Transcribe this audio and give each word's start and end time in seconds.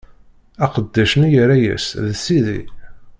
Aqeddac-nni 0.63 1.29
yerra-yas: 1.33 1.85
D 2.05 2.07
sidi! 2.23 2.61